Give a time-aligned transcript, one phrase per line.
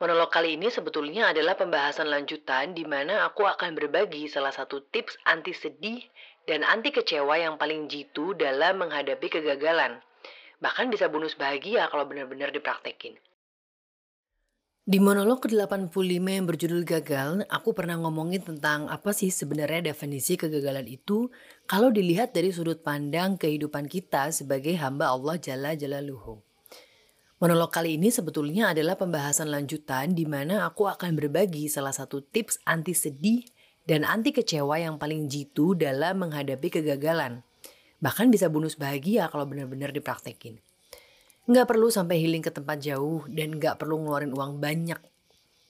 [0.00, 5.20] Monolog kali ini sebetulnya adalah pembahasan lanjutan di mana aku akan berbagi salah satu tips
[5.28, 6.00] anti sedih
[6.48, 10.00] dan anti kecewa yang paling jitu dalam menghadapi kegagalan.
[10.64, 13.20] Bahkan bisa bonus bahagia kalau benar-benar dipraktekin.
[14.88, 20.88] Di monolog ke-85 yang berjudul Gagal, aku pernah ngomongin tentang apa sih sebenarnya definisi kegagalan
[20.88, 21.28] itu
[21.68, 26.40] kalau dilihat dari sudut pandang kehidupan kita sebagai hamba Allah Jalla Jalaluhu.
[27.40, 32.60] Monolog kali ini sebetulnya adalah pembahasan lanjutan di mana aku akan berbagi salah satu tips
[32.68, 33.48] anti sedih
[33.88, 37.40] dan anti kecewa yang paling jitu dalam menghadapi kegagalan.
[38.04, 40.60] Bahkan bisa bonus bahagia kalau benar-benar dipraktekin.
[41.48, 45.00] Nggak perlu sampai healing ke tempat jauh dan nggak perlu ngeluarin uang banyak.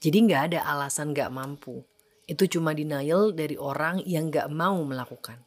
[0.02, 1.87] Jadi nggak ada alasan nggak mampu.
[2.27, 5.38] Itu cuma denial dari orang yang nggak mau melakukan.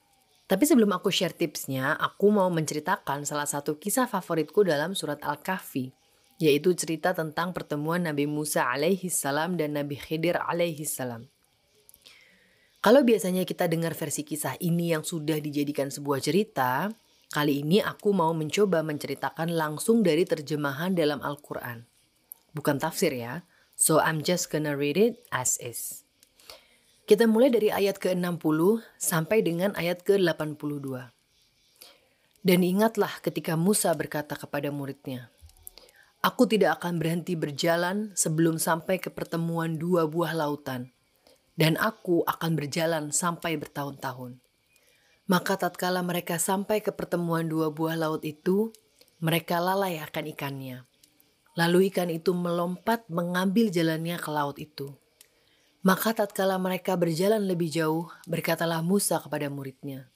[0.48, 6.03] Tapi sebelum aku share tipsnya, aku mau menceritakan salah satu kisah favoritku dalam surat Al-Kahfi
[6.44, 11.32] yaitu cerita tentang pertemuan Nabi Musa alaihi salam dan Nabi Khidir alaihi salam.
[12.84, 16.92] Kalau biasanya kita dengar versi kisah ini yang sudah dijadikan sebuah cerita,
[17.32, 21.88] kali ini aku mau mencoba menceritakan langsung dari terjemahan dalam Al-Quran.
[22.52, 23.48] Bukan tafsir ya,
[23.80, 26.04] so I'm just gonna read it as is.
[27.08, 31.08] Kita mulai dari ayat ke-60 sampai dengan ayat ke-82.
[32.44, 35.33] Dan ingatlah ketika Musa berkata kepada muridnya,
[36.24, 40.96] Aku tidak akan berhenti berjalan sebelum sampai ke pertemuan dua buah lautan,
[41.60, 44.40] dan aku akan berjalan sampai bertahun-tahun.
[45.28, 48.72] Maka tatkala mereka sampai ke pertemuan dua buah laut itu,
[49.20, 50.88] mereka lalai akan ikannya.
[51.60, 54.96] Lalu ikan itu melompat mengambil jalannya ke laut itu.
[55.84, 60.08] Maka tatkala mereka berjalan lebih jauh, berkatalah Musa kepada muridnya,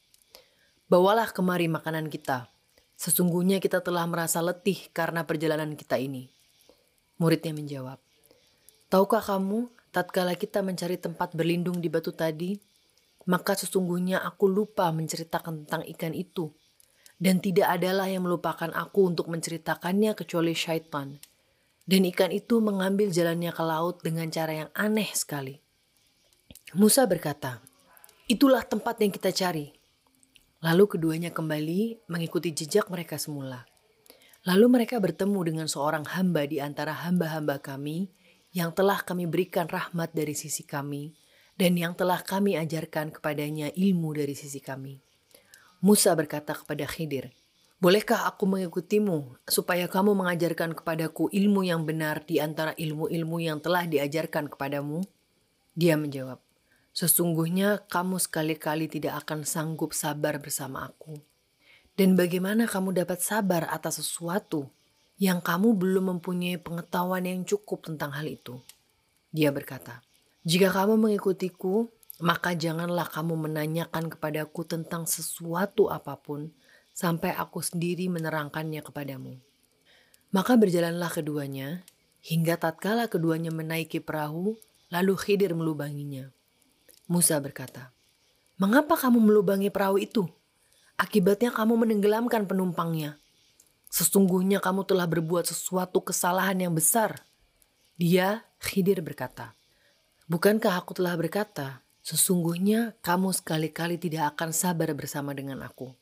[0.87, 2.47] Bawalah kemari makanan kita,
[2.97, 6.33] Sesungguhnya kita telah merasa letih karena perjalanan kita ini.
[7.21, 8.01] Muridnya menjawab,
[8.87, 12.55] Tahukah kamu, tatkala kita mencari tempat berlindung di batu tadi,
[13.27, 16.55] maka sesungguhnya aku lupa menceritakan tentang ikan itu.
[17.19, 21.19] Dan tidak adalah yang melupakan aku untuk menceritakannya kecuali syaitan.
[21.83, 25.59] Dan ikan itu mengambil jalannya ke laut dengan cara yang aneh sekali.
[26.77, 27.59] Musa berkata,
[28.31, 29.76] Itulah tempat yang kita cari.
[30.65, 33.65] Lalu keduanya kembali mengikuti jejak mereka semula.
[34.47, 38.09] Lalu mereka bertemu dengan seorang hamba di antara hamba-hamba kami
[38.55, 41.13] yang telah kami berikan rahmat dari sisi kami
[41.59, 44.97] dan yang telah kami ajarkan kepadanya ilmu dari sisi kami.
[45.85, 47.29] Musa berkata kepada Khidir,
[47.77, 53.85] Bolehkah aku mengikutimu supaya kamu mengajarkan kepadaku ilmu yang benar di antara ilmu-ilmu yang telah
[53.85, 55.05] diajarkan kepadamu?
[55.77, 56.41] Dia menjawab,
[56.97, 61.21] Sesungguhnya kamu sekali-kali tidak akan sanggup sabar bersama aku.
[61.93, 64.65] Dan bagaimana kamu dapat sabar atas sesuatu
[65.21, 68.57] yang kamu belum mempunyai pengetahuan yang cukup tentang hal itu?
[69.29, 70.01] Dia berkata,
[70.41, 71.85] "Jika kamu mengikutiku,
[72.25, 76.49] maka janganlah kamu menanyakan kepadaku tentang sesuatu apa pun
[76.97, 79.37] sampai aku sendiri menerangkannya kepadamu."
[80.33, 81.85] Maka berjalanlah keduanya
[82.25, 84.57] hingga tatkala keduanya menaiki perahu,
[84.89, 86.33] lalu Khidir melubanginya.
[87.07, 87.95] Musa berkata,
[88.59, 90.27] Mengapa kamu melubangi perahu itu?
[90.99, 93.21] Akibatnya kamu menenggelamkan penumpangnya.
[93.87, 97.23] Sesungguhnya kamu telah berbuat sesuatu kesalahan yang besar.
[97.95, 99.55] Dia, Khidir berkata,
[100.27, 105.95] Bukankah aku telah berkata, sesungguhnya kamu sekali-kali tidak akan sabar bersama dengan aku.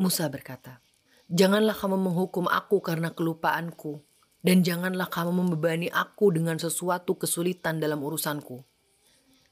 [0.00, 0.80] Musa berkata,
[1.26, 4.00] Janganlah kamu menghukum aku karena kelupaanku,
[4.46, 8.62] dan janganlah kamu membebani aku dengan sesuatu kesulitan dalam urusanku.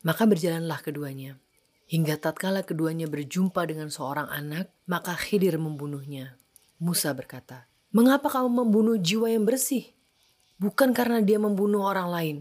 [0.04, 1.40] Maka berjalanlah keduanya.
[1.88, 6.36] Hingga tatkala keduanya berjumpa dengan seorang anak, maka Khidir membunuhnya.
[6.76, 9.88] Musa berkata, Mengapa kamu membunuh jiwa yang bersih?
[10.60, 12.36] Bukan karena dia membunuh orang lain.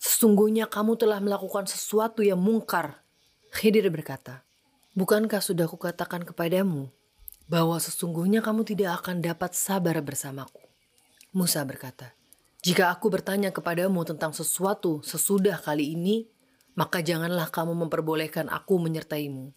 [0.00, 3.04] Sesungguhnya kamu telah melakukan sesuatu yang mungkar.
[3.54, 4.42] Khidir berkata,
[4.96, 6.88] Bukankah sudah kukatakan kepadamu
[7.46, 10.64] bahwa sesungguhnya kamu tidak akan dapat sabar bersamaku?
[11.36, 12.16] Musa berkata,
[12.64, 16.31] Jika aku bertanya kepadamu tentang sesuatu sesudah kali ini,
[16.72, 19.52] maka janganlah kamu memperbolehkan aku menyertaimu.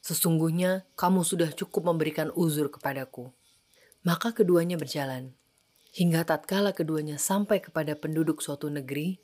[0.00, 3.32] Sesungguhnya kamu sudah cukup memberikan uzur kepadaku.
[4.04, 5.32] Maka keduanya berjalan.
[5.94, 9.16] Hingga tatkala keduanya sampai kepada penduduk suatu negeri,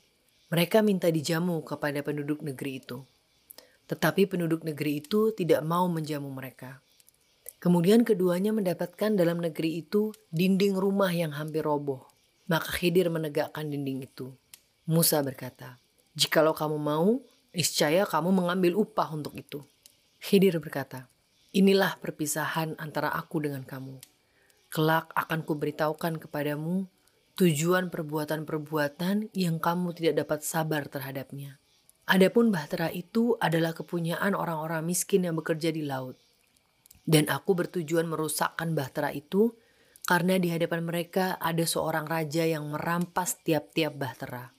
[0.52, 3.02] mereka minta dijamu kepada penduduk negeri itu.
[3.90, 6.78] Tetapi penduduk negeri itu tidak mau menjamu mereka.
[7.58, 12.06] Kemudian keduanya mendapatkan dalam negeri itu dinding rumah yang hampir roboh.
[12.46, 14.32] Maka Khidir menegakkan dinding itu.
[14.88, 15.79] Musa berkata,
[16.18, 17.22] Jikalau kamu mau,
[17.54, 19.62] niscaya kamu mengambil upah untuk itu.
[20.18, 21.06] Khidir berkata,
[21.50, 23.98] Inilah perpisahan antara aku dengan kamu.
[24.70, 26.86] Kelak akan kuberitahukan kepadamu
[27.34, 31.58] tujuan perbuatan-perbuatan yang kamu tidak dapat sabar terhadapnya.
[32.06, 36.18] Adapun bahtera itu adalah kepunyaan orang-orang miskin yang bekerja di laut.
[37.02, 39.58] Dan aku bertujuan merusakkan bahtera itu
[40.06, 44.54] karena di hadapan mereka ada seorang raja yang merampas tiap-tiap bahtera.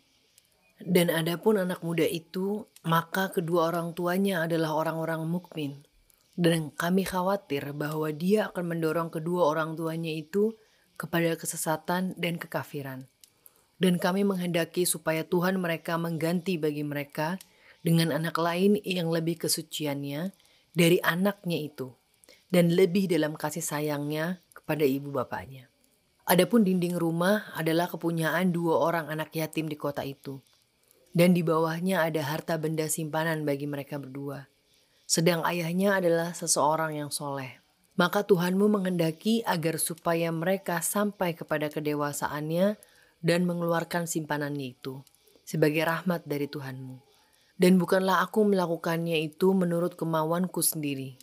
[0.81, 5.85] Dan adapun anak muda itu, maka kedua orang tuanya adalah orang-orang mukmin.
[6.33, 10.57] Dan kami khawatir bahwa dia akan mendorong kedua orang tuanya itu
[10.97, 13.05] kepada kesesatan dan kekafiran.
[13.81, 17.41] Dan kami menghendaki supaya Tuhan mereka mengganti bagi mereka
[17.81, 20.33] dengan anak lain yang lebih kesuciannya
[20.77, 21.89] dari anaknya itu
[22.53, 25.71] dan lebih dalam kasih sayangnya kepada ibu bapaknya.
[26.29, 30.37] Adapun dinding rumah adalah kepunyaan dua orang anak yatim di kota itu.
[31.11, 34.47] Dan di bawahnya ada harta benda simpanan bagi mereka berdua.
[35.03, 37.59] Sedang ayahnya adalah seseorang yang soleh.
[37.99, 42.79] Maka Tuhanmu menghendaki agar supaya mereka sampai kepada kedewasaannya
[43.19, 45.03] dan mengeluarkan simpanannya itu
[45.43, 47.03] sebagai rahmat dari Tuhanmu.
[47.59, 51.19] Dan bukanlah aku melakukannya itu menurut kemauanku sendiri,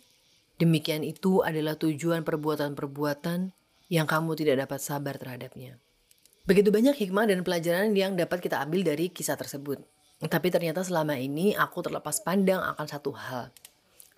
[0.59, 3.55] Demikian itu adalah tujuan perbuatan-perbuatan
[3.87, 5.79] yang kamu tidak dapat sabar terhadapnya.
[6.45, 9.81] Begitu banyak hikmah dan pelajaran yang dapat kita ambil dari kisah tersebut.
[10.19, 13.51] Tapi ternyata selama ini aku terlepas pandang akan satu hal.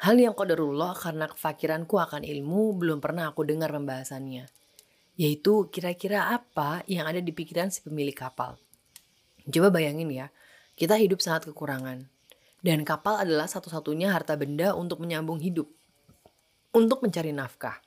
[0.01, 4.49] Hal yang kodarullah karena kefakiranku akan ilmu belum pernah aku dengar pembahasannya.
[5.15, 8.57] Yaitu kira-kira apa yang ada di pikiran si pemilik kapal.
[9.45, 10.33] Coba bayangin ya,
[10.73, 12.09] kita hidup sangat kekurangan.
[12.61, 15.69] Dan kapal adalah satu-satunya harta benda untuk menyambung hidup
[16.71, 17.79] untuk mencari nafkah.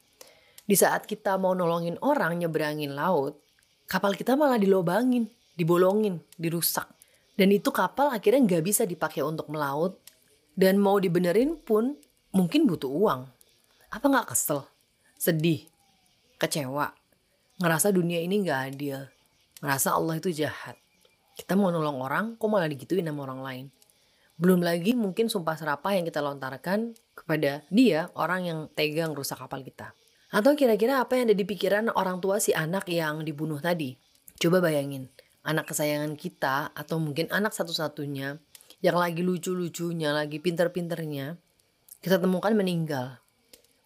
[0.65, 3.44] Di saat kita mau nolongin orang nyeberangin laut,
[3.89, 6.89] kapal kita malah dilobangin, dibolongin, dirusak.
[7.35, 9.99] Dan itu kapal akhirnya nggak bisa dipakai untuk melaut.
[10.55, 11.99] Dan mau dibenerin pun
[12.31, 13.27] mungkin butuh uang.
[13.91, 14.63] Apa nggak kesel?
[15.19, 15.67] Sedih?
[16.39, 16.95] Kecewa?
[17.59, 18.99] Ngerasa dunia ini nggak adil?
[19.63, 20.79] Ngerasa Allah itu jahat?
[21.35, 23.67] Kita mau nolong orang, kok malah digituin sama orang lain?
[24.35, 29.63] Belum lagi mungkin sumpah serapah yang kita lontarkan kepada dia, orang yang tega rusak kapal
[29.63, 29.95] kita.
[30.35, 33.95] Atau kira-kira apa yang ada di pikiran orang tua si anak yang dibunuh tadi?
[34.35, 35.07] Coba bayangin,
[35.47, 38.43] anak kesayangan kita atau mungkin anak satu-satunya
[38.83, 41.39] yang lagi lucu-lucunya, lagi pinter-pinternya,
[42.05, 43.23] kita temukan meninggal.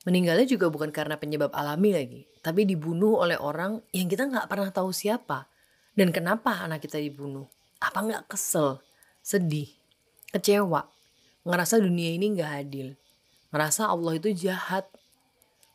[0.09, 4.73] Meninggalnya juga bukan karena penyebab alami lagi, tapi dibunuh oleh orang yang kita nggak pernah
[4.75, 5.47] tahu siapa.
[5.95, 7.47] Dan kenapa anak kita dibunuh?
[7.79, 8.83] Apa nggak kesel,
[9.23, 9.71] sedih,
[10.35, 10.91] kecewa,
[11.47, 12.99] ngerasa dunia ini nggak adil,
[13.55, 14.91] ngerasa Allah itu jahat.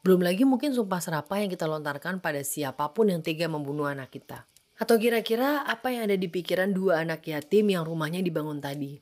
[0.04, 4.12] Belum lagi mungkin sumpah serapah yang kita lontarkan pada siapa pun yang tega membunuh anak
[4.12, 4.44] kita.
[4.76, 9.00] Atau kira-kira apa yang ada di pikiran dua anak yatim yang rumahnya dibangun tadi?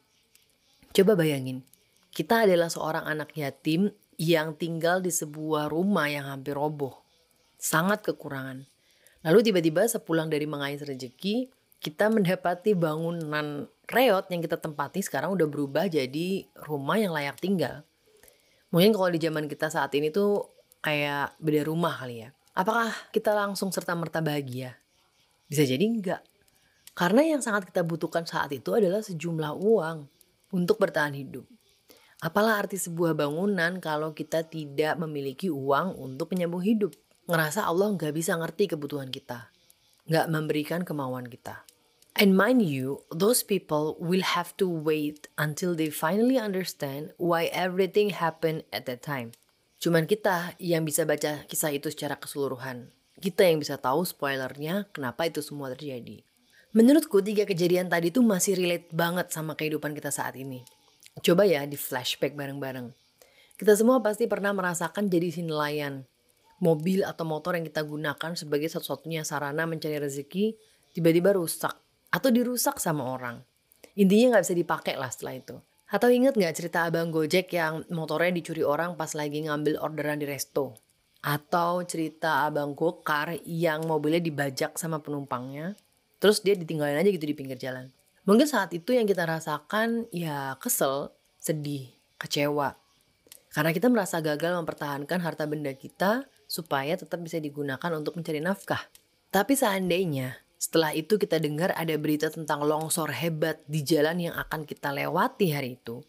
[0.94, 1.66] Coba bayangin,
[2.14, 3.90] kita adalah seorang anak yatim
[4.22, 7.02] yang tinggal di sebuah rumah yang hampir roboh.
[7.58, 8.70] Sangat kekurangan.
[9.26, 11.50] Lalu tiba-tiba sepulang dari mengais rezeki,
[11.82, 17.82] kita mendapati bangunan reot yang kita tempati sekarang udah berubah jadi rumah yang layak tinggal.
[18.70, 22.30] Mungkin kalau di zaman kita saat ini tuh kayak beda rumah kali ya.
[22.52, 24.76] Apakah kita langsung serta-merta bahagia?
[25.48, 26.22] Bisa jadi enggak.
[26.92, 29.98] Karena yang sangat kita butuhkan saat itu adalah sejumlah uang
[30.52, 31.48] untuk bertahan hidup.
[32.22, 36.94] Apalah arti sebuah bangunan kalau kita tidak memiliki uang untuk menyambung hidup?
[37.26, 39.50] Ngerasa Allah nggak bisa ngerti kebutuhan kita.
[40.06, 41.64] Nggak memberikan kemauan kita.
[42.20, 48.12] And mind you, those people will have to wait until they finally understand why everything
[48.12, 49.32] happened at that time.
[49.82, 52.94] Cuman kita yang bisa baca kisah itu secara keseluruhan.
[53.18, 56.22] Kita yang bisa tahu spoilernya kenapa itu semua terjadi.
[56.78, 60.62] Menurutku tiga kejadian tadi tuh masih relate banget sama kehidupan kita saat ini.
[61.26, 62.94] Coba ya di flashback bareng-bareng.
[63.58, 66.06] Kita semua pasti pernah merasakan jadi si nelayan.
[66.62, 70.62] Mobil atau motor yang kita gunakan sebagai satu-satunya sarana mencari rezeki
[70.94, 71.74] tiba-tiba rusak
[72.14, 73.42] atau dirusak sama orang.
[73.98, 75.58] Intinya nggak bisa dipakai lah setelah itu.
[75.92, 80.26] Atau inget nggak cerita abang Gojek yang motornya dicuri orang pas lagi ngambil orderan di
[80.26, 80.80] resto?
[81.20, 85.76] Atau cerita abang Gokar yang mobilnya dibajak sama penumpangnya,
[86.24, 87.92] terus dia ditinggalin aja gitu di pinggir jalan.
[88.24, 91.12] Mungkin saat itu yang kita rasakan ya kesel,
[91.44, 92.80] sedih, kecewa.
[93.52, 98.80] Karena kita merasa gagal mempertahankan harta benda kita supaya tetap bisa digunakan untuk mencari nafkah.
[99.28, 104.70] Tapi seandainya setelah itu kita dengar ada berita tentang longsor hebat di jalan yang akan
[104.70, 106.06] kita lewati hari itu.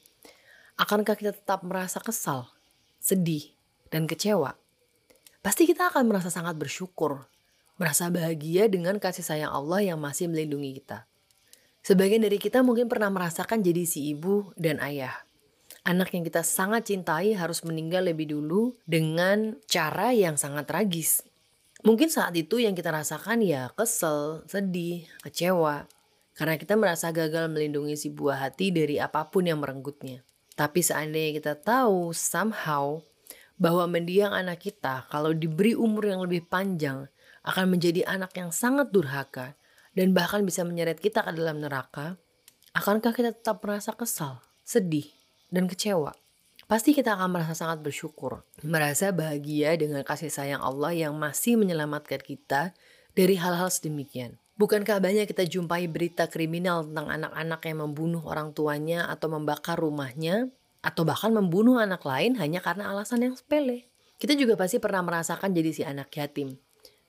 [0.77, 2.53] Akankah kita tetap merasa kesal,
[3.01, 3.49] sedih,
[3.89, 4.53] dan kecewa?
[5.41, 7.25] Pasti kita akan merasa sangat bersyukur,
[7.81, 11.09] merasa bahagia dengan kasih sayang Allah yang masih melindungi kita.
[11.81, 15.17] Sebagian dari kita mungkin pernah merasakan jadi si ibu dan ayah.
[15.89, 21.25] Anak yang kita sangat cintai harus meninggal lebih dulu dengan cara yang sangat tragis.
[21.83, 25.91] Mungkin saat itu yang kita rasakan ya kesel, sedih, kecewa.
[26.39, 30.23] Karena kita merasa gagal melindungi si buah hati dari apa pun yang merenggutnya.
[30.55, 33.03] Tapi seandainya kita tahu somehow
[33.59, 37.11] bahwa mendiang anak kita kalau diberi umur yang lebih panjang
[37.43, 39.59] akan menjadi anak yang sangat durhaka
[39.99, 42.15] dan bahkan bisa menyeret kita ke dalam neraka,
[42.79, 45.11] akankah kita tetap merasa kesal, sedih,
[45.51, 46.15] dan kecewa?
[46.73, 52.17] Pasti kita akan merasa sangat bersyukur, merasa bahagia dengan kasih sayang Allah yang masih menyelamatkan
[52.25, 52.73] kita
[53.13, 54.41] dari hal-hal sedemikian.
[54.57, 60.49] Bukankah banyak kita jumpai berita kriminal tentang anak-anak yang membunuh orang tuanya atau membakar rumahnya
[60.81, 63.93] atau bahkan membunuh anak lain hanya karena alasan yang sepele.
[64.17, 66.57] Kita juga pasti pernah merasakan jadi si anak yatim.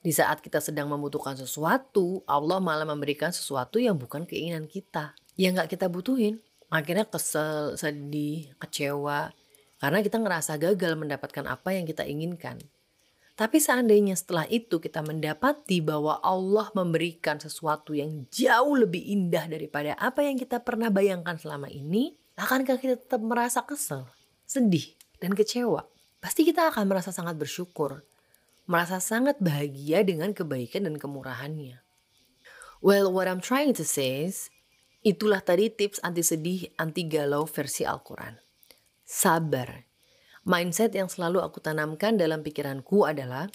[0.03, 5.15] Di saat kita sedang membutuhkan sesuatu, Allah malah memberikan sesuatu yang bukan keinginan kita.
[5.39, 6.43] Yang gak kita butuhin.
[6.67, 9.31] Akhirnya kesel, sedih, kecewa.
[9.83, 12.55] Karena kita ngerasa gagal mendapatkan apa yang kita inginkan.
[13.35, 19.99] Tapi seandainya setelah itu kita mendapati bahwa Allah memberikan sesuatu yang jauh lebih indah daripada
[19.99, 24.09] apa yang kita pernah bayangkan selama ini, Akankah kita tetap merasa kesel,
[24.49, 25.85] sedih, dan kecewa?
[26.17, 28.01] Pasti kita akan merasa sangat bersyukur,
[28.65, 31.77] merasa sangat bahagia dengan kebaikan dan kemurahannya.
[32.81, 34.49] Well, what I'm trying to say is,
[35.05, 38.42] itulah tadi tips anti sedih, anti galau versi Al-Quran.
[39.03, 39.87] Sabar.
[40.43, 43.47] Mindset yang selalu aku tanamkan dalam pikiranku adalah,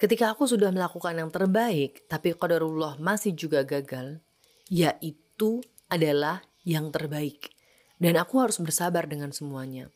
[0.00, 4.20] ketika aku sudah melakukan yang terbaik, tapi qadarullah masih juga gagal,
[4.72, 5.60] yaitu
[5.92, 7.54] adalah yang terbaik
[8.04, 9.90] dan aku harus bersabar dengan semuanya.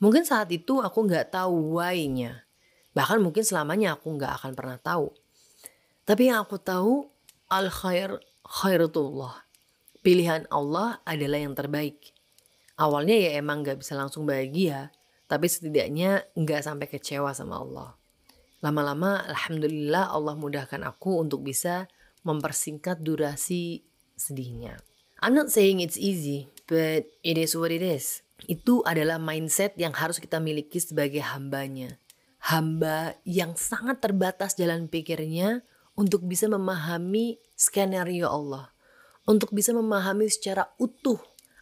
[0.00, 2.48] Mungkin saat itu aku nggak tahu why-nya.
[2.96, 5.12] Bahkan mungkin selamanya aku nggak akan pernah tahu.
[6.08, 7.06] Tapi yang aku tahu,
[7.52, 9.46] al-khair khairatullah.
[10.00, 12.16] Pilihan Allah adalah yang terbaik.
[12.80, 14.88] Awalnya ya emang nggak bisa langsung bahagia,
[15.28, 17.92] tapi setidaknya nggak sampai kecewa sama Allah.
[18.64, 21.92] Lama-lama, Alhamdulillah Allah mudahkan aku untuk bisa
[22.24, 23.84] mempersingkat durasi
[24.16, 24.80] sedihnya.
[25.20, 28.24] I'm not saying it's easy, but it is what it is.
[28.48, 32.00] Itu adalah mindset yang harus kita miliki sebagai hambanya.
[32.40, 35.60] Hamba yang sangat terbatas jalan pikirnya
[35.92, 38.72] untuk bisa memahami skenario Allah.
[39.28, 41.20] Untuk bisa memahami secara utuh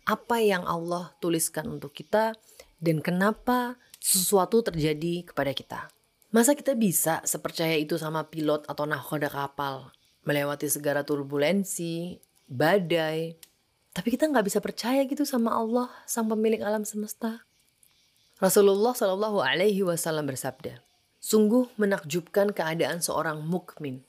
[0.08, 2.32] apa yang Allah tuliskan untuk kita
[2.80, 5.80] dan kenapa sesuatu terjadi kepada kita.
[6.32, 9.92] Masa kita bisa sepercaya itu sama pilot atau nahkoda kapal,
[10.24, 13.36] melewati segala turbulensi, badai,
[13.92, 17.44] tapi kita nggak bisa percaya gitu sama Allah, sang pemilik alam semesta.
[18.40, 20.80] Rasulullah Shallallahu Alaihi Wasallam bersabda,
[21.18, 24.04] sungguh menakjubkan keadaan seorang mukmin.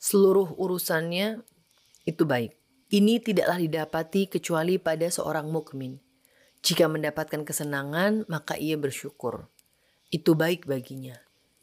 [0.00, 1.44] Seluruh urusannya
[2.08, 2.59] itu baik.
[2.90, 6.02] Ini tidaklah didapati kecuali pada seorang mukmin.
[6.58, 9.46] Jika mendapatkan kesenangan, maka ia bersyukur.
[10.10, 11.14] Itu baik baginya.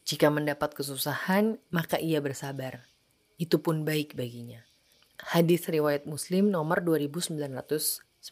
[0.08, 2.88] Jika mendapat kesusahan, maka ia bersabar.
[3.36, 4.64] Itu pun baik baginya.
[5.20, 8.32] Hadis riwayat Muslim nomor 2999.